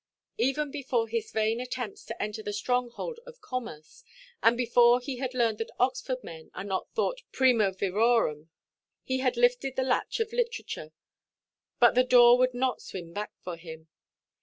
Even 0.39 0.71
before 0.71 1.07
his 1.07 1.29
vain 1.29 1.59
attempts 1.59 2.03
to 2.05 2.19
enter 2.19 2.41
the 2.41 2.53
stronghold 2.53 3.19
of 3.27 3.39
commerce, 3.39 4.03
and 4.41 4.57
before 4.57 4.99
he 4.99 5.17
had 5.17 5.35
learned 5.35 5.59
that 5.59 5.69
Oxford 5.77 6.23
men 6.23 6.49
are 6.55 6.63
not 6.63 6.89
thought 6.95 7.21
"prima 7.31 7.71
virorum," 7.71 8.49
he 9.03 9.19
had 9.19 9.37
lifted 9.37 9.75
the 9.75 9.83
latch 9.83 10.19
of 10.19 10.33
literature, 10.33 10.91
but 11.79 11.93
the 11.93 12.03
door 12.03 12.35
would 12.39 12.55
not 12.55 12.81
swing 12.81 13.13
back 13.13 13.31
for 13.43 13.57
him. 13.57 13.89